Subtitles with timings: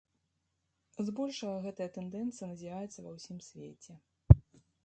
[1.09, 3.93] Збольшага гэтая тэндэнцыя назіраецца ва ўсім свеце.